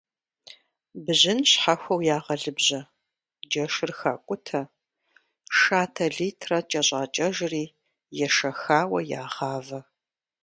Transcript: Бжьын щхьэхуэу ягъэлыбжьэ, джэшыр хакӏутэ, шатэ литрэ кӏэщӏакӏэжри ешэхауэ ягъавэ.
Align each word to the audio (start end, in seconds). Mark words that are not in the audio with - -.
Бжьын 1.05 1.39
щхьэхуэу 1.49 1.99
ягъэлыбжьэ, 2.15 2.81
джэшыр 3.49 3.91
хакӏутэ, 3.99 4.61
шатэ 5.57 6.05
литрэ 6.17 6.59
кӏэщӏакӏэжри 6.69 7.65
ешэхауэ 8.25 8.99
ягъавэ. 9.21 9.79